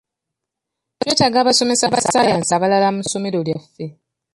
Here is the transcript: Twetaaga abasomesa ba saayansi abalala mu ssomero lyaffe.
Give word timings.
Twetaaga 0.99 1.37
abasomesa 1.41 1.91
ba 1.91 1.99
saayansi 2.07 2.51
abalala 2.53 2.87
mu 2.95 3.01
ssomero 3.03 3.39
lyaffe. 3.47 3.85